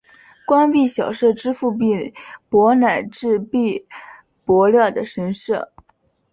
[0.47, 2.11] 官币小社支付币
[2.49, 3.85] 帛乃至币
[4.43, 5.71] 帛料的神社。